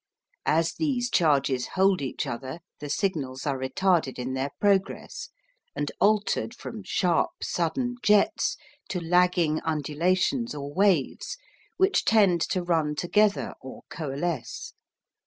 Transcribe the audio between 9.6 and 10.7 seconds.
undulations